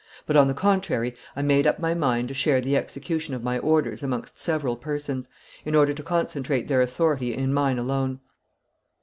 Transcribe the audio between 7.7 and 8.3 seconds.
alone.